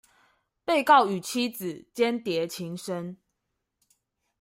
[0.65, 3.17] 被告與妻子鰜鰈情深